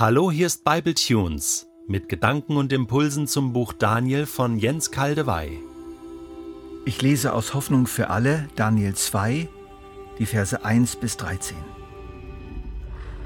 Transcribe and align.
Hallo, 0.00 0.30
hier 0.30 0.46
ist 0.46 0.62
Bible 0.62 0.94
Tunes 0.94 1.66
mit 1.88 2.08
Gedanken 2.08 2.56
und 2.56 2.72
Impulsen 2.72 3.26
zum 3.26 3.52
Buch 3.52 3.72
Daniel 3.72 4.26
von 4.26 4.56
Jens 4.56 4.92
Kaldewey. 4.92 5.58
Ich 6.84 7.02
lese 7.02 7.32
aus 7.32 7.52
Hoffnung 7.52 7.88
für 7.88 8.08
alle 8.08 8.48
Daniel 8.54 8.94
2, 8.94 9.48
die 10.20 10.26
Verse 10.26 10.64
1 10.64 10.94
bis 11.00 11.16
13. 11.16 11.56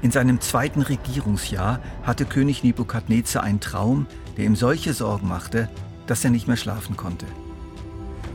In 0.01 0.09
seinem 0.09 0.41
zweiten 0.41 0.81
Regierungsjahr 0.81 1.79
hatte 2.01 2.25
König 2.25 2.63
Nebukadnezar 2.63 3.43
einen 3.43 3.59
Traum, 3.59 4.07
der 4.37 4.45
ihm 4.45 4.55
solche 4.55 4.95
Sorgen 4.95 5.27
machte, 5.27 5.69
dass 6.07 6.25
er 6.25 6.31
nicht 6.31 6.47
mehr 6.47 6.57
schlafen 6.57 6.97
konnte. 6.97 7.27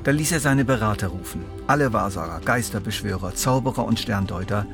Da 0.04 0.12
ließ 0.12 0.30
er 0.30 0.38
seine 0.38 0.64
Berater 0.64 1.08
rufen, 1.08 1.44
alle 1.66 1.92
Wahrsager, 1.92 2.38
Geisterbeschwörer, 2.44 3.34
Zauberer 3.34 3.84
und 3.84 3.98
Sterndeuter, 3.98 4.64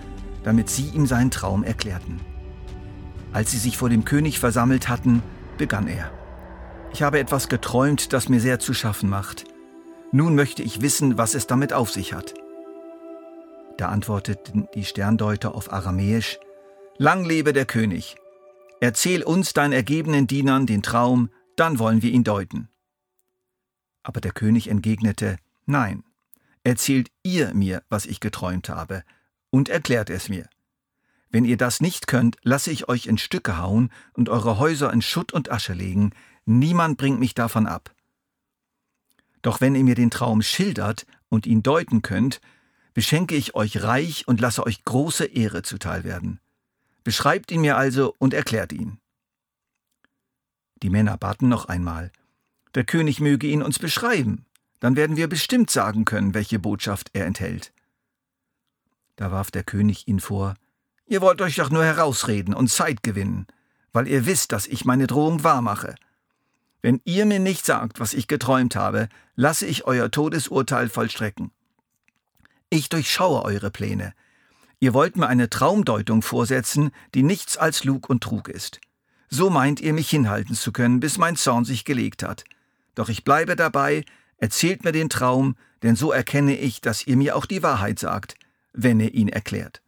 damit 0.43 0.69
sie 0.69 0.91
ihm 0.91 1.07
seinen 1.07 1.31
Traum 1.31 1.65
erklärten. 1.65 2.21
Als 3.35 3.51
sie 3.51 3.59
sich 3.59 3.77
vor 3.77 3.91
dem 3.91 4.05
König 4.05 4.39
versammelt 4.39 4.89
hatten, 4.89 5.21
begann 5.59 5.89
er. 5.89 6.13
Ich 6.93 7.03
habe 7.03 7.19
etwas 7.19 7.49
geträumt, 7.49 8.13
das 8.13 8.29
mir 8.29 8.41
sehr 8.41 8.61
zu 8.61 8.73
schaffen 8.73 9.11
macht. 9.11 9.45
Nun 10.13 10.37
möchte 10.37 10.63
ich 10.63 10.83
wissen, 10.83 11.19
was 11.19 11.35
es 11.35 11.49
damit 11.49 11.73
auf 11.73 11.91
sich 11.91 12.15
hat. 12.15 12.35
Da 13.77 13.89
antworteten 13.89 14.69
die 14.75 14.85
Sterndeuter 14.85 15.57
auf 15.57 15.73
Aramäisch, 15.73 16.39
Lang 16.97 17.25
lebe 17.25 17.53
der 17.53 17.67
König. 17.67 18.15
Erzähl 18.81 19.25
uns, 19.25 19.53
deinen 19.53 19.73
ergebenen 19.73 20.29
Dienern, 20.29 20.67
den 20.67 20.85
Traum, 20.85 21.29
dann 21.57 21.81
wollen 21.81 22.03
wir 22.03 22.13
ihn 22.13 22.23
deuten. 22.23 22.69
Aber 24.05 24.21
der 24.21 24.31
König 24.31 24.69
entgegnete, 24.69 25.39
Nein, 25.67 26.05
erzählt 26.63 27.09
ihr 27.25 27.53
mir, 27.53 27.83
was 27.89 28.07
ich 28.07 28.21
geträumt 28.21 28.69
habe, 28.69 29.03
und 29.51 29.69
erklärt 29.69 30.09
es 30.09 30.29
mir. 30.29 30.49
Wenn 31.35 31.45
ihr 31.45 31.57
das 31.57 31.81
nicht 31.81 32.07
könnt, 32.07 32.37
lasse 32.45 32.71
ich 32.71 32.89
euch 32.89 33.07
in 33.07 33.19
Stücke 33.19 33.59
hauen 33.59 33.91
und 34.13 34.29
eure 34.29 34.61
Häuser 34.61 34.93
in 34.93 35.03
Schutt 35.03 35.33
und 35.33 35.51
Asche 35.51 35.73
legen, 35.73 36.13
niemand 36.45 36.97
bringt 36.97 37.19
mich 37.19 37.35
davon 37.35 37.67
ab. 37.67 37.93
Doch 39.43 39.61
wenn 39.61 39.75
ihr 39.75 39.83
mir 39.83 39.97
den 39.97 40.13
Traum 40.13 40.43
schildert 40.43 41.07
und 41.29 41.45
ihn 41.45 41.65
deuten 41.65 42.03
könnt, 42.03 42.41
beschenke 42.93 43.35
ich 43.35 43.57
euch 43.57 43.83
reich 43.83 44.29
und 44.29 44.41
lasse 44.41 44.65
euch 44.65 44.85
große 44.85 45.25
Ehre 45.25 45.63
zuteil 45.63 46.05
werden. 46.05 46.39
Beschreibt 47.03 47.51
ihn 47.51 47.63
mir 47.63 47.77
also 47.77 48.15
und 48.19 48.33
erklärt 48.33 48.73
ihn. 48.73 49.01
Die 50.85 50.91
Männer 50.91 51.17
baten 51.19 51.49
noch 51.49 51.65
einmal, 51.65 52.13
der 52.77 52.85
König 52.85 53.19
möge 53.19 53.49
ihn 53.49 53.65
uns 53.65 53.81
beschreiben, 53.81 54.47
dann 54.79 54.95
werden 54.95 55.17
wir 55.17 55.27
bestimmt 55.27 55.69
sagen 55.69 56.05
können, 56.05 56.33
welche 56.33 56.61
Botschaft 56.61 57.11
er 57.13 57.27
enthält. 57.27 57.73
Da 59.17 59.33
warf 59.33 59.51
der 59.51 59.65
König 59.65 60.07
ihn 60.07 60.21
vor, 60.21 60.55
Ihr 61.07 61.21
wollt 61.21 61.41
euch 61.43 61.57
doch 61.57 61.71
nur 61.71 61.85
herausreden 61.85 62.55
und 62.55 62.69
Zeit 62.69 63.03
gewinnen, 63.03 63.47
weil 63.93 64.09
ihr 64.09 64.27
wisst, 64.27 64.53
dass 64.53 64.67
ich 64.67 64.85
meine 64.85 65.07
Drohung 65.07 65.45
wahrmache. 65.45 65.95
Wenn 66.81 67.01
ihr 67.05 67.27
mir 67.27 67.39
nicht 67.39 67.65
sagt, 67.65 68.01
was 68.01 68.15
ich 68.15 68.27
geträumt 68.27 68.77
habe, 68.77 69.09
lasse 69.37 69.67
ich 69.67 69.87
euer 69.87 70.11
Todesurteil 70.11 70.89
vollstrecken. 70.89 71.51
Ich 72.71 72.89
durchschaue 72.89 73.43
eure 73.43 73.71
Pläne. 73.71 74.15
Ihr 74.81 74.95
wollt 74.95 75.17
mir 75.17 75.29
eine 75.29 75.49
Traumdeutung 75.49 76.23
vorsetzen, 76.23 76.91
die 77.15 77.23
nichts 77.23 77.57
als 77.57 77.85
Lug 77.85 78.11
und 78.11 78.23
Trug 78.23 78.49
ist. 78.49 78.81
So 79.29 79.51
meint 79.51 79.81
ihr 79.81 79.93
mich 79.93 80.11
hinhalten 80.11 80.55
zu 80.55 80.73
können, 80.73 81.01
bis 81.01 81.19
mein 81.19 81.37
Zorn 81.37 81.65
sich 81.65 81.85
gelegt 81.85 82.23
hat. 82.23 82.45
Doch 82.95 83.09
ich 83.09 83.25
bleibe 83.25 83.57
dabei, 83.57 84.05
erzählt 84.37 84.85
mir 84.85 84.93
den 84.93 85.09
Traum, 85.09 85.57
denn 85.83 85.97
so 85.97 86.13
erkenne 86.13 86.57
ich, 86.57 86.81
dass 86.81 87.07
ihr 87.07 87.17
mir 87.17 87.37
auch 87.37 87.47
die 87.47 87.63
Wahrheit 87.63 87.99
sagt, 87.99 88.35
wenn 88.73 89.01
ihr 89.01 89.15
ihn 89.15 89.29
erklärt. 89.29 89.84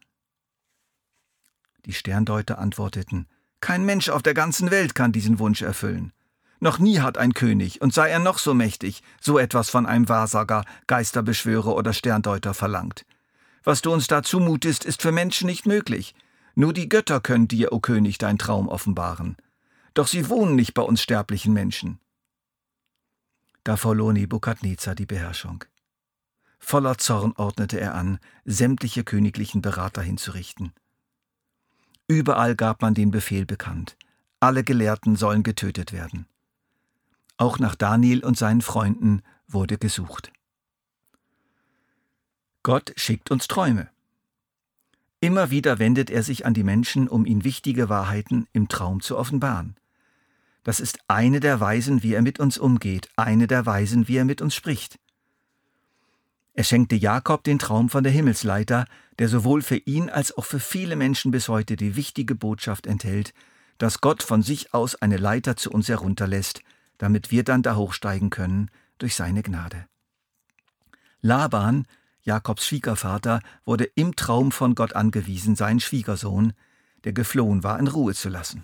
Die 1.87 1.93
Sterndeuter 1.93 2.59
antworteten, 2.59 3.27
Kein 3.61 3.85
Mensch 3.85 4.09
auf 4.09 4.21
der 4.21 4.33
ganzen 4.33 4.71
Welt 4.71 4.93
kann 4.93 5.13
diesen 5.13 5.39
Wunsch 5.39 5.61
erfüllen. 5.61 6.11
Noch 6.59 6.79
nie 6.79 6.99
hat 6.99 7.17
ein 7.17 7.33
König, 7.33 7.81
und 7.81 7.93
sei 7.93 8.09
er 8.09 8.19
noch 8.19 8.39
so 8.39 8.53
mächtig, 8.53 9.03
so 9.21 9.39
etwas 9.39 9.69
von 9.69 9.85
einem 9.85 10.09
Wahrsager, 10.09 10.65
Geisterbeschwörer 10.87 11.73
oder 11.73 11.93
Sterndeuter 11.93 12.53
verlangt. 12.53 13.05
Was 13.63 13.81
du 13.81 13.93
uns 13.93 14.07
da 14.07 14.21
zumutest, 14.21 14.83
ist 14.83 15.01
für 15.01 15.13
Menschen 15.13 15.47
nicht 15.47 15.65
möglich. 15.65 16.13
Nur 16.55 16.73
die 16.73 16.89
Götter 16.89 17.21
können 17.21 17.47
dir, 17.47 17.71
o 17.71 17.79
König, 17.79 18.17
dein 18.17 18.37
Traum 18.37 18.67
offenbaren. 18.67 19.37
Doch 19.93 20.07
sie 20.07 20.27
wohnen 20.27 20.57
nicht 20.57 20.73
bei 20.73 20.81
uns 20.81 21.01
sterblichen 21.01 21.53
Menschen. 21.53 21.99
Da 23.63 23.77
verlor 23.77 24.11
Nebukadnezar 24.11 24.93
die 24.93 25.05
Beherrschung. 25.05 25.63
Voller 26.59 26.97
Zorn 26.97 27.31
ordnete 27.37 27.79
er 27.79 27.95
an, 27.95 28.19
sämtliche 28.43 29.05
königlichen 29.05 29.61
Berater 29.61 30.01
hinzurichten. 30.01 30.73
Überall 32.07 32.55
gab 32.55 32.81
man 32.81 32.93
den 32.93 33.11
Befehl 33.11 33.45
bekannt. 33.45 33.97
Alle 34.39 34.63
Gelehrten 34.63 35.15
sollen 35.15 35.43
getötet 35.43 35.91
werden. 35.91 36.25
Auch 37.37 37.59
nach 37.59 37.75
Daniel 37.75 38.23
und 38.23 38.37
seinen 38.37 38.61
Freunden 38.61 39.21
wurde 39.47 39.77
gesucht. 39.77 40.31
Gott 42.63 42.93
schickt 42.95 43.29
uns 43.29 43.47
Träume. 43.47 43.89
Immer 45.19 45.51
wieder 45.51 45.79
wendet 45.79 46.09
er 46.09 46.23
sich 46.23 46.45
an 46.45 46.53
die 46.53 46.63
Menschen, 46.63 47.07
um 47.07 47.25
ihnen 47.25 47.43
wichtige 47.43 47.89
Wahrheiten 47.89 48.47
im 48.53 48.67
Traum 48.67 49.01
zu 49.01 49.17
offenbaren. 49.17 49.75
Das 50.63 50.79
ist 50.79 50.99
eine 51.07 51.39
der 51.39 51.59
Weisen, 51.59 52.03
wie 52.03 52.13
er 52.13 52.21
mit 52.21 52.39
uns 52.39 52.57
umgeht, 52.57 53.09
eine 53.15 53.47
der 53.47 53.65
Weisen, 53.65 54.07
wie 54.07 54.17
er 54.17 54.25
mit 54.25 54.41
uns 54.41 54.53
spricht. 54.53 54.99
Er 56.57 56.63
schenkte 56.63 56.95
Jakob 56.95 57.43
den 57.43 57.59
Traum 57.59 57.87
von 57.87 58.03
der 58.03 58.11
Himmelsleiter, 58.11 58.85
der 59.19 59.29
sowohl 59.29 59.61
für 59.61 59.75
ihn 59.75 60.09
als 60.09 60.35
auch 60.35 60.43
für 60.43 60.59
viele 60.59 60.95
Menschen 60.95 61.29
bis 61.29 61.49
heute 61.49 61.75
die 61.75 61.95
wichtige 61.95 62.33
Botschaft 62.33 62.87
enthält, 62.87 63.35
dass 63.77 64.01
Gott 64.01 64.23
von 64.23 64.41
sich 64.41 64.73
aus 64.73 64.95
eine 64.95 65.17
Leiter 65.17 65.55
zu 65.55 65.69
uns 65.69 65.87
herunterlässt, 65.87 66.61
damit 66.97 67.29
wir 67.29 67.43
dann 67.43 67.61
da 67.61 67.75
hochsteigen 67.75 68.31
können 68.31 68.71
durch 68.97 69.13
seine 69.13 69.43
Gnade. 69.43 69.85
Laban, 71.21 71.85
Jakobs 72.23 72.65
Schwiegervater, 72.65 73.41
wurde 73.63 73.83
im 73.93 74.15
Traum 74.15 74.51
von 74.51 74.73
Gott 74.73 74.93
angewiesen, 74.93 75.55
seinen 75.55 75.79
Schwiegersohn, 75.79 76.53
der 77.03 77.13
geflohen 77.13 77.63
war, 77.63 77.77
in 77.77 77.87
Ruhe 77.87 78.15
zu 78.15 78.29
lassen. 78.29 78.63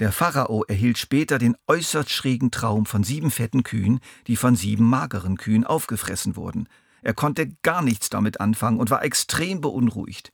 Der 0.00 0.10
Pharao 0.10 0.64
erhielt 0.64 0.98
später 0.98 1.38
den 1.38 1.56
äußerst 1.68 2.10
schrägen 2.10 2.50
Traum 2.50 2.86
von 2.86 3.04
sieben 3.04 3.30
fetten 3.30 3.62
Kühen, 3.62 4.00
die 4.26 4.34
von 4.34 4.56
sieben 4.56 4.84
mageren 4.84 5.36
Kühen 5.36 5.62
aufgefressen 5.62 6.34
wurden, 6.34 6.68
er 7.02 7.14
konnte 7.14 7.48
gar 7.62 7.82
nichts 7.82 8.10
damit 8.10 8.40
anfangen 8.40 8.80
und 8.80 8.90
war 8.90 9.04
extrem 9.04 9.60
beunruhigt. 9.60 10.32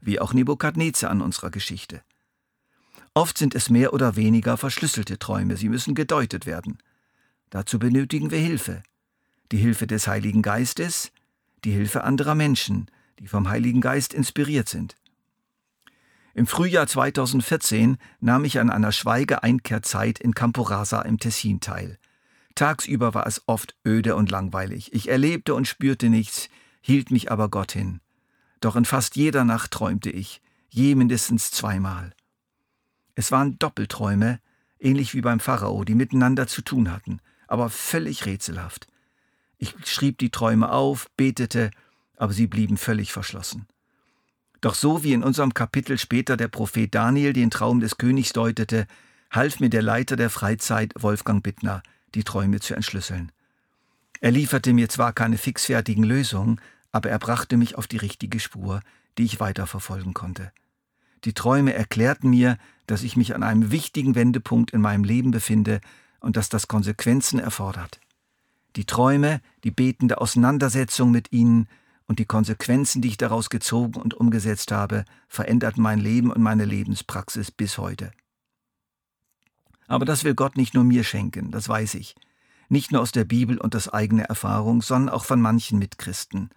Wie 0.00 0.20
auch 0.20 0.32
Nebukadnezar 0.32 1.10
an 1.10 1.20
unserer 1.20 1.50
Geschichte. 1.50 2.02
Oft 3.14 3.38
sind 3.38 3.54
es 3.54 3.68
mehr 3.68 3.92
oder 3.92 4.16
weniger 4.16 4.56
verschlüsselte 4.56 5.18
Träume, 5.18 5.56
sie 5.56 5.68
müssen 5.68 5.94
gedeutet 5.94 6.46
werden. 6.46 6.78
Dazu 7.50 7.78
benötigen 7.78 8.30
wir 8.30 8.38
Hilfe. 8.38 8.82
Die 9.50 9.58
Hilfe 9.58 9.86
des 9.86 10.06
Heiligen 10.06 10.42
Geistes, 10.42 11.10
die 11.64 11.72
Hilfe 11.72 12.04
anderer 12.04 12.34
Menschen, 12.34 12.90
die 13.18 13.26
vom 13.26 13.48
Heiligen 13.48 13.80
Geist 13.80 14.14
inspiriert 14.14 14.68
sind. 14.68 14.96
Im 16.34 16.46
Frühjahr 16.46 16.86
2014 16.86 17.96
nahm 18.20 18.44
ich 18.44 18.60
an 18.60 18.70
einer 18.70 18.92
Schweigeeinkehrzeit 18.92 20.20
in 20.20 20.34
Campo 20.34 20.62
Rasa 20.62 21.02
im 21.02 21.18
Tessin 21.18 21.58
teil. 21.58 21.98
Tagsüber 22.58 23.14
war 23.14 23.28
es 23.28 23.40
oft 23.46 23.76
öde 23.86 24.16
und 24.16 24.32
langweilig. 24.32 24.92
Ich 24.92 25.08
erlebte 25.08 25.54
und 25.54 25.68
spürte 25.68 26.08
nichts, 26.08 26.48
hielt 26.80 27.12
mich 27.12 27.30
aber 27.30 27.50
Gott 27.50 27.70
hin. 27.70 28.00
Doch 28.58 28.74
in 28.74 28.84
fast 28.84 29.14
jeder 29.14 29.44
Nacht 29.44 29.70
träumte 29.70 30.10
ich, 30.10 30.42
je 30.68 30.96
mindestens 30.96 31.52
zweimal. 31.52 32.12
Es 33.14 33.30
waren 33.30 33.60
Doppelträume, 33.60 34.40
ähnlich 34.80 35.14
wie 35.14 35.20
beim 35.20 35.38
Pharao, 35.38 35.84
die 35.84 35.94
miteinander 35.94 36.48
zu 36.48 36.60
tun 36.62 36.90
hatten, 36.90 37.20
aber 37.46 37.70
völlig 37.70 38.26
rätselhaft. 38.26 38.88
Ich 39.58 39.76
schrieb 39.84 40.18
die 40.18 40.30
Träume 40.30 40.72
auf, 40.72 41.08
betete, 41.16 41.70
aber 42.16 42.32
sie 42.32 42.48
blieben 42.48 42.76
völlig 42.76 43.12
verschlossen. 43.12 43.68
Doch 44.60 44.74
so 44.74 45.04
wie 45.04 45.12
in 45.12 45.22
unserem 45.22 45.54
Kapitel 45.54 45.96
später 45.96 46.36
der 46.36 46.48
Prophet 46.48 46.92
Daniel 46.92 47.32
den 47.32 47.52
Traum 47.52 47.78
des 47.78 47.98
Königs 47.98 48.32
deutete, 48.32 48.88
half 49.30 49.60
mir 49.60 49.70
der 49.70 49.82
Leiter 49.82 50.16
der 50.16 50.28
Freizeit 50.28 50.92
Wolfgang 50.96 51.40
Bittner, 51.40 51.84
die 52.14 52.24
Träume 52.24 52.60
zu 52.60 52.74
entschlüsseln. 52.74 53.32
Er 54.20 54.30
lieferte 54.30 54.72
mir 54.72 54.88
zwar 54.88 55.12
keine 55.12 55.38
fixfertigen 55.38 56.04
Lösungen, 56.04 56.60
aber 56.90 57.10
er 57.10 57.18
brachte 57.18 57.56
mich 57.56 57.76
auf 57.76 57.86
die 57.86 57.98
richtige 57.98 58.40
Spur, 58.40 58.80
die 59.16 59.24
ich 59.24 59.40
weiterverfolgen 59.40 60.14
konnte. 60.14 60.52
Die 61.24 61.34
Träume 61.34 61.74
erklärten 61.74 62.30
mir, 62.30 62.58
dass 62.86 63.02
ich 63.02 63.16
mich 63.16 63.34
an 63.34 63.42
einem 63.42 63.70
wichtigen 63.70 64.14
Wendepunkt 64.14 64.72
in 64.72 64.80
meinem 64.80 65.04
Leben 65.04 65.30
befinde 65.30 65.80
und 66.20 66.36
dass 66.36 66.48
das 66.48 66.68
Konsequenzen 66.68 67.38
erfordert. 67.38 68.00
Die 68.76 68.84
Träume, 68.84 69.40
die 69.64 69.70
betende 69.70 70.20
Auseinandersetzung 70.20 71.10
mit 71.10 71.32
ihnen 71.32 71.68
und 72.06 72.18
die 72.18 72.24
Konsequenzen, 72.24 73.02
die 73.02 73.08
ich 73.08 73.16
daraus 73.16 73.50
gezogen 73.50 74.00
und 74.00 74.14
umgesetzt 74.14 74.72
habe, 74.72 75.04
veränderten 75.28 75.82
mein 75.82 75.98
Leben 75.98 76.32
und 76.32 76.42
meine 76.42 76.64
Lebenspraxis 76.64 77.50
bis 77.50 77.78
heute. 77.78 78.12
Aber 79.88 80.04
das 80.04 80.22
will 80.22 80.34
Gott 80.34 80.56
nicht 80.56 80.74
nur 80.74 80.84
mir 80.84 81.02
schenken, 81.02 81.50
das 81.50 81.68
weiß 81.68 81.94
ich. 81.94 82.14
Nicht 82.68 82.92
nur 82.92 83.00
aus 83.00 83.10
der 83.10 83.24
Bibel 83.24 83.58
und 83.58 83.74
aus 83.74 83.88
eigener 83.88 84.24
Erfahrung, 84.24 84.82
sondern 84.82 85.12
auch 85.12 85.24
von 85.24 85.40
manchen 85.40 85.78
Mitchristen. 85.78 86.50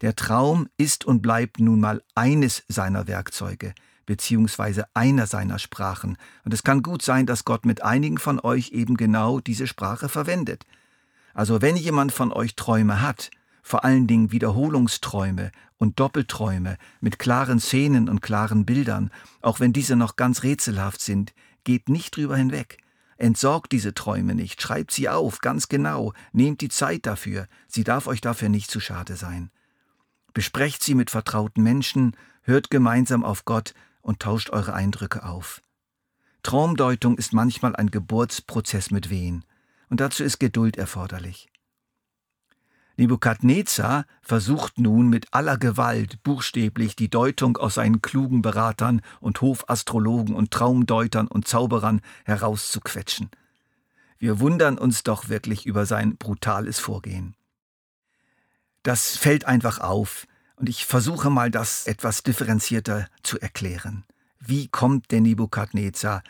Der 0.00 0.16
Traum 0.16 0.68
ist 0.78 1.04
und 1.04 1.20
bleibt 1.20 1.58
nun 1.58 1.80
mal 1.80 2.02
eines 2.14 2.62
seiner 2.68 3.06
Werkzeuge, 3.06 3.74
beziehungsweise 4.06 4.86
einer 4.94 5.26
seiner 5.26 5.58
Sprachen. 5.58 6.16
Und 6.44 6.54
es 6.54 6.62
kann 6.62 6.82
gut 6.82 7.02
sein, 7.02 7.26
dass 7.26 7.44
Gott 7.44 7.66
mit 7.66 7.82
einigen 7.82 8.16
von 8.16 8.40
euch 8.40 8.70
eben 8.70 8.96
genau 8.96 9.40
diese 9.40 9.66
Sprache 9.66 10.08
verwendet. 10.08 10.64
Also 11.34 11.60
wenn 11.60 11.76
jemand 11.76 12.12
von 12.12 12.32
euch 12.32 12.54
Träume 12.54 13.02
hat, 13.02 13.30
vor 13.62 13.84
allen 13.84 14.06
Dingen 14.06 14.32
Wiederholungsträume 14.32 15.50
und 15.76 16.00
Doppelträume 16.00 16.76
mit 17.00 17.18
klaren 17.18 17.60
Szenen 17.60 18.08
und 18.08 18.22
klaren 18.22 18.64
Bildern, 18.64 19.10
auch 19.42 19.60
wenn 19.60 19.72
diese 19.72 19.96
noch 19.96 20.16
ganz 20.16 20.42
rätselhaft 20.44 21.00
sind, 21.00 21.32
geht 21.64 21.88
nicht 21.88 22.16
drüber 22.16 22.36
hinweg. 22.36 22.78
Entsorgt 23.16 23.72
diese 23.72 23.92
Träume 23.92 24.34
nicht, 24.34 24.62
schreibt 24.62 24.92
sie 24.92 25.08
auf, 25.08 25.40
ganz 25.40 25.68
genau, 25.68 26.14
nehmt 26.32 26.62
die 26.62 26.70
Zeit 26.70 27.04
dafür, 27.04 27.48
sie 27.68 27.84
darf 27.84 28.06
euch 28.06 28.20
dafür 28.20 28.48
nicht 28.48 28.70
zu 28.70 28.80
schade 28.80 29.16
sein. 29.16 29.50
Besprecht 30.32 30.82
sie 30.82 30.94
mit 30.94 31.10
vertrauten 31.10 31.62
Menschen, 31.62 32.16
hört 32.42 32.70
gemeinsam 32.70 33.24
auf 33.24 33.44
Gott 33.44 33.74
und 34.00 34.20
tauscht 34.20 34.50
eure 34.50 34.72
Eindrücke 34.72 35.24
auf. 35.24 35.62
Traumdeutung 36.42 37.18
ist 37.18 37.34
manchmal 37.34 37.76
ein 37.76 37.90
Geburtsprozess 37.90 38.90
mit 38.90 39.10
Wehen, 39.10 39.44
und 39.90 40.00
dazu 40.00 40.24
ist 40.24 40.38
Geduld 40.38 40.78
erforderlich. 40.78 41.50
Nebukadnezar 43.00 44.04
versucht 44.20 44.78
nun 44.78 45.08
mit 45.08 45.32
aller 45.32 45.56
Gewalt 45.56 46.22
buchstäblich 46.22 46.96
die 46.96 47.08
Deutung 47.08 47.56
aus 47.56 47.76
seinen 47.76 48.02
klugen 48.02 48.42
Beratern 48.42 49.00
und 49.20 49.40
Hofastrologen 49.40 50.34
und 50.34 50.50
Traumdeutern 50.50 51.26
und 51.26 51.48
Zauberern 51.48 52.02
herauszuquetschen. 52.26 53.30
Wir 54.18 54.38
wundern 54.38 54.76
uns 54.76 55.02
doch 55.02 55.30
wirklich 55.30 55.64
über 55.64 55.86
sein 55.86 56.18
brutales 56.18 56.78
Vorgehen. 56.78 57.34
Das 58.82 59.16
fällt 59.16 59.46
einfach 59.46 59.78
auf, 59.78 60.26
und 60.56 60.68
ich 60.68 60.84
versuche 60.84 61.30
mal, 61.30 61.50
das 61.50 61.86
etwas 61.86 62.22
differenzierter 62.22 63.08
zu 63.22 63.40
erklären. 63.40 64.04
Wie 64.40 64.68
kommt 64.68 65.10
der 65.10 65.22
Nebukadnezar 65.22 66.22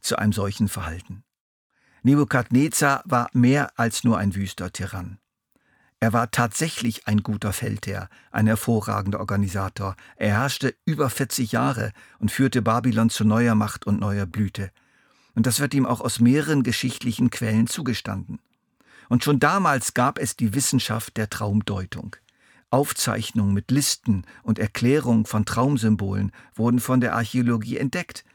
zu 0.00 0.16
einem 0.16 0.32
solchen 0.32 0.68
Verhalten? 0.68 1.22
Nebukadnezar 2.02 3.02
war 3.04 3.28
mehr 3.34 3.78
als 3.78 4.04
nur 4.04 4.16
ein 4.16 4.34
wüster 4.34 4.72
Tyrann. 4.72 5.18
Er 6.04 6.12
war 6.12 6.30
tatsächlich 6.30 7.08
ein 7.08 7.22
guter 7.22 7.54
Feldherr, 7.54 8.10
ein 8.30 8.46
hervorragender 8.46 9.20
Organisator. 9.20 9.96
Er 10.16 10.34
herrschte 10.34 10.74
über 10.84 11.08
40 11.08 11.52
Jahre 11.52 11.92
und 12.18 12.30
führte 12.30 12.60
Babylon 12.60 13.08
zu 13.08 13.24
neuer 13.24 13.54
Macht 13.54 13.86
und 13.86 14.00
neuer 14.00 14.26
Blüte. 14.26 14.70
Und 15.34 15.46
das 15.46 15.60
wird 15.60 15.72
ihm 15.72 15.86
auch 15.86 16.02
aus 16.02 16.20
mehreren 16.20 16.62
geschichtlichen 16.62 17.30
Quellen 17.30 17.68
zugestanden. 17.68 18.38
Und 19.08 19.24
schon 19.24 19.40
damals 19.40 19.94
gab 19.94 20.18
es 20.18 20.36
die 20.36 20.52
Wissenschaft 20.52 21.16
der 21.16 21.30
Traumdeutung. 21.30 22.16
Aufzeichnungen 22.68 23.54
mit 23.54 23.70
Listen 23.70 24.26
und 24.42 24.58
Erklärungen 24.58 25.24
von 25.24 25.46
Traumsymbolen 25.46 26.32
wurden 26.54 26.80
von 26.80 27.00
der 27.00 27.14
Archäologie 27.14 27.78
entdeckt. 27.78 28.26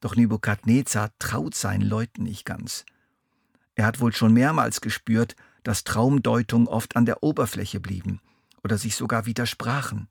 Doch 0.00 0.16
Nebukadnezar 0.16 1.10
traut 1.18 1.54
seinen 1.54 1.82
Leuten 1.82 2.22
nicht 2.22 2.46
ganz. 2.46 2.86
Er 3.74 3.84
hat 3.84 4.00
wohl 4.00 4.14
schon 4.14 4.32
mehrmals 4.32 4.80
gespürt, 4.80 5.36
dass 5.66 5.82
Traumdeutungen 5.82 6.68
oft 6.68 6.94
an 6.94 7.06
der 7.06 7.24
Oberfläche 7.24 7.80
blieben 7.80 8.20
oder 8.62 8.78
sich 8.78 8.94
sogar 8.94 9.26
widersprachen. 9.26 10.08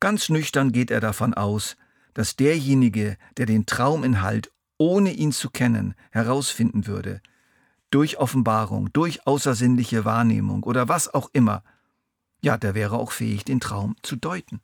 Ganz 0.00 0.30
nüchtern 0.30 0.72
geht 0.72 0.90
er 0.90 0.98
davon 0.98 1.32
aus, 1.32 1.76
dass 2.12 2.34
derjenige, 2.34 3.16
der 3.36 3.46
den 3.46 3.66
Trauminhalt, 3.66 4.50
ohne 4.76 5.12
ihn 5.12 5.30
zu 5.30 5.48
kennen, 5.48 5.94
herausfinden 6.10 6.88
würde, 6.88 7.20
durch 7.90 8.18
Offenbarung, 8.18 8.92
durch 8.92 9.28
außersinnliche 9.28 10.04
Wahrnehmung 10.04 10.64
oder 10.64 10.88
was 10.88 11.14
auch 11.14 11.30
immer, 11.32 11.62
ja, 12.42 12.56
der 12.56 12.74
wäre 12.74 12.98
auch 12.98 13.12
fähig, 13.12 13.44
den 13.44 13.60
Traum 13.60 13.94
zu 14.02 14.16
deuten. 14.16 14.60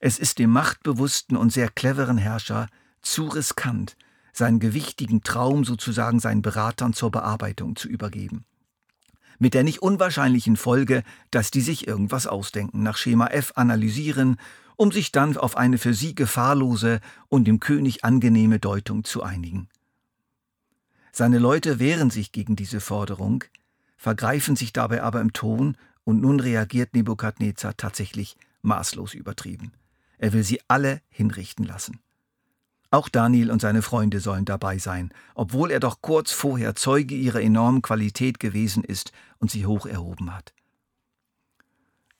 Es 0.00 0.18
ist 0.18 0.38
dem 0.38 0.48
machtbewussten 0.48 1.36
und 1.36 1.52
sehr 1.52 1.68
cleveren 1.68 2.16
Herrscher 2.16 2.68
zu 3.02 3.28
riskant, 3.28 3.98
seinen 4.32 4.60
gewichtigen 4.60 5.22
Traum 5.22 5.66
sozusagen 5.66 6.20
seinen 6.20 6.40
Beratern 6.40 6.94
zur 6.94 7.10
Bearbeitung 7.10 7.76
zu 7.76 7.86
übergeben 7.86 8.46
mit 9.38 9.54
der 9.54 9.64
nicht 9.64 9.82
unwahrscheinlichen 9.82 10.56
Folge, 10.56 11.02
dass 11.30 11.50
die 11.50 11.60
sich 11.60 11.86
irgendwas 11.86 12.26
ausdenken, 12.26 12.82
nach 12.82 12.96
Schema 12.96 13.26
F 13.28 13.52
analysieren, 13.56 14.36
um 14.76 14.92
sich 14.92 15.12
dann 15.12 15.36
auf 15.36 15.56
eine 15.56 15.78
für 15.78 15.94
sie 15.94 16.14
gefahrlose 16.14 17.00
und 17.28 17.44
dem 17.44 17.60
König 17.60 18.04
angenehme 18.04 18.58
Deutung 18.58 19.04
zu 19.04 19.22
einigen. 19.22 19.68
Seine 21.12 21.38
Leute 21.38 21.78
wehren 21.78 22.10
sich 22.10 22.32
gegen 22.32 22.56
diese 22.56 22.80
Forderung, 22.80 23.44
vergreifen 23.96 24.56
sich 24.56 24.72
dabei 24.72 25.02
aber 25.02 25.20
im 25.20 25.32
Ton, 25.32 25.76
und 26.04 26.20
nun 26.20 26.40
reagiert 26.40 26.94
Nebukadnezar 26.94 27.76
tatsächlich 27.76 28.36
maßlos 28.62 29.14
übertrieben. 29.14 29.72
Er 30.18 30.32
will 30.32 30.42
sie 30.42 30.60
alle 30.68 31.00
hinrichten 31.10 31.64
lassen. 31.64 32.00
Auch 32.92 33.08
Daniel 33.08 33.50
und 33.50 33.62
seine 33.62 33.80
Freunde 33.80 34.20
sollen 34.20 34.44
dabei 34.44 34.76
sein, 34.76 35.14
obwohl 35.34 35.70
er 35.70 35.80
doch 35.80 36.02
kurz 36.02 36.30
vorher 36.30 36.74
Zeuge 36.74 37.14
ihrer 37.14 37.40
enormen 37.40 37.80
Qualität 37.80 38.38
gewesen 38.38 38.84
ist 38.84 39.12
und 39.38 39.50
sie 39.50 39.64
hoch 39.64 39.86
erhoben 39.86 40.34
hat. 40.34 40.52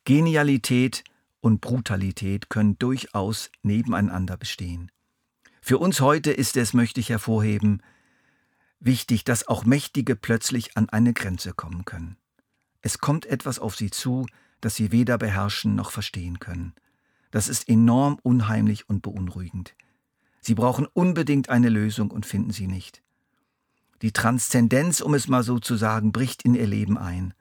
Genialität 0.05 1.05
und 1.41 1.61
Brutalität 1.61 2.49
können 2.49 2.79
durchaus 2.79 3.51
nebeneinander 3.63 4.39
bestehen. 4.39 4.91
Für 5.61 5.77
uns 5.77 6.01
heute 6.01 6.33
ist 6.33 6.57
es, 6.57 6.73
möchte 6.73 7.01
ich 7.01 7.11
hervorheben, 7.11 7.83
wichtig, 8.81 9.25
dass 9.25 9.47
auch 9.47 9.67
Mächtige 9.67 10.17
plötzlich 10.17 10.75
an 10.79 10.89
eine 10.89 11.13
Grenze 11.13 11.53
kommen 11.53 11.85
können. 11.85 12.17
Es 12.81 12.97
kommt 12.97 13.27
etwas 13.27 13.59
auf 13.59 13.77
sie 13.77 13.91
zu, 13.91 14.25
das 14.63 14.75
sie 14.77 14.91
weder 14.91 15.19
beherrschen 15.19 15.75
noch 15.75 15.91
verstehen 15.91 16.41
können. 16.41 16.73
Das 17.31 17.49
ist 17.49 17.69
enorm 17.69 18.19
unheimlich 18.23 18.89
und 18.89 19.03
beunruhigend. 19.03 19.75
Sie 20.43 20.55
brauchen 20.55 20.87
unbedingt 20.93 21.49
eine 21.49 21.69
Lösung 21.69 22.11
und 22.11 22.27
finden 22.27 22.50
sie 22.50 22.67
nicht. 22.67 23.00
Die 24.03 24.12
Transzendenz, 24.12 25.00
um 25.00 25.15
es 25.15 25.29
mal 25.29 25.44
so 25.44 25.61
zu 25.61 25.77
sagen, 25.77 26.11
bricht 26.11 26.43
in 26.43 26.55
ihr 26.55 26.67
Leben 26.67 26.99
ein. 26.99 27.33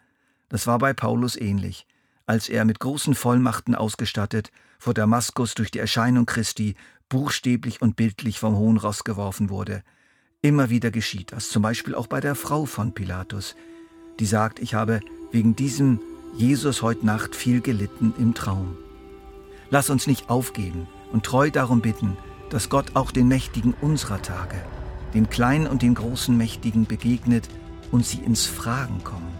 Das 0.48 0.68
war 0.68 0.77
bei 0.77 0.94
Paulus 0.94 1.36
ähnlich, 1.36 1.88
als 2.27 2.48
er 2.48 2.63
mit 2.63 2.80
großen 2.80 3.15
Vollmachten 3.15 3.74
ausgestattet 3.74 4.51
vor 4.77 4.94
Damaskus 4.94 5.56
durch 5.56 5.71
die 5.71 5.80
Erscheinung 5.80 6.27
Christi 6.27 6.75
buchstäblich 7.09 7.81
und 7.81 7.95
bildlich 7.95 8.39
vom 8.39 8.56
hohen 8.56 8.77
Ross 8.77 9.04
geworfen 9.04 9.50
wurde. 9.50 9.83
Immer 10.42 10.69
wieder 10.69 10.92
geschieht 10.92 11.31
das, 11.31 11.50
zum 11.50 11.63
Beispiel 11.63 11.95
auch 11.95 12.07
bei 12.07 12.19
der 12.19 12.36
Frau 12.36 12.65
von 12.65 12.94
Pilatus, 12.94 13.56
die 14.19 14.25
sagt, 14.25 14.59
ich 14.59 14.75
habe 14.75 15.01
wegen 15.31 15.56
diesem 15.56 16.00
Jesus 16.36 16.81
heute 16.81 17.06
Nacht 17.06 17.36
viel 17.36 17.62
gelitten 17.62 18.13
im 18.18 18.33
Traum. 18.33 18.77
Lass 19.69 19.89
uns 19.89 20.06
nicht 20.06 20.30
aufgeben 20.30 20.88
und 21.12 21.25
treu 21.25 21.50
darum 21.50 21.81
bitten, 21.81 22.18
dass 22.51 22.69
Gott 22.69 22.95
auch 22.95 23.12
den 23.12 23.27
Mächtigen 23.27 23.74
unserer 23.81 24.21
Tage, 24.21 24.57
den 25.16 25.30
kleinen 25.30 25.66
und 25.66 25.81
den 25.81 25.95
großen 25.95 26.37
Mächtigen 26.37 26.85
begegnet 26.85 27.49
und 27.92 28.06
sie 28.06 28.19
ins 28.19 28.45
Fragen 28.45 29.04
kommen. 29.04 29.31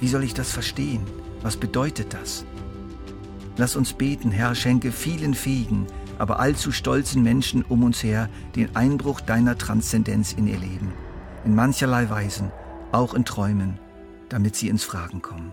Wie 0.00 0.08
soll 0.08 0.22
ich 0.22 0.34
das 0.34 0.52
verstehen? 0.52 1.02
Was 1.42 1.56
bedeutet 1.56 2.14
das? 2.14 2.44
Lass 3.56 3.74
uns 3.74 3.92
beten, 3.94 4.30
Herr, 4.30 4.54
schenke 4.54 4.92
vielen 4.92 5.34
fähigen, 5.34 5.86
aber 6.18 6.38
allzu 6.40 6.72
stolzen 6.72 7.22
Menschen 7.22 7.64
um 7.68 7.82
uns 7.82 8.02
her 8.02 8.28
den 8.54 8.76
Einbruch 8.76 9.20
deiner 9.20 9.56
Transzendenz 9.56 10.32
in 10.32 10.46
ihr 10.46 10.58
Leben, 10.58 10.92
in 11.44 11.54
mancherlei 11.54 12.10
Weisen, 12.10 12.52
auch 12.92 13.14
in 13.14 13.24
Träumen, 13.24 13.78
damit 14.28 14.56
sie 14.56 14.68
ins 14.68 14.84
Fragen 14.84 15.22
kommen. 15.22 15.52